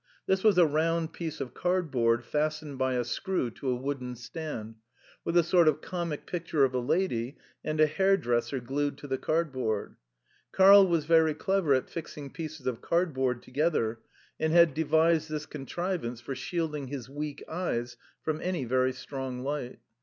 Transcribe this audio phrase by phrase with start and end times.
[0.25, 4.77] This was a round piece of cardboard fastened by a screw to a wooden stand,
[5.23, 9.19] with a sort of comic picture of a lady and a hairdresser glued to the
[9.19, 9.97] cardboard.
[10.53, 13.99] Karl was very clever at fixing pieces of cardboard together,
[14.39, 19.77] and had devised this contrivance for shielding his weak eyes from any very strong light.